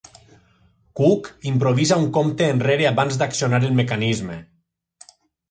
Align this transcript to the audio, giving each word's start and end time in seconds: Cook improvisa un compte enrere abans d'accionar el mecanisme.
Cook 0.99 1.29
improvisa 1.51 1.99
un 2.05 2.07
compte 2.15 2.47
enrere 2.55 2.89
abans 2.93 3.21
d'accionar 3.21 3.61
el 3.69 3.79
mecanisme. 3.83 4.41